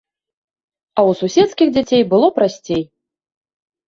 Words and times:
А 0.97 0.99
ў 1.01 1.11
суседскіх 1.19 1.67
дзяцей 1.75 2.03
было 2.13 2.27
прасцей. 2.39 2.81